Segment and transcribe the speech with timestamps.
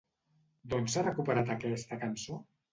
[0.71, 2.43] D'on s'ha recuperat aquesta cançó?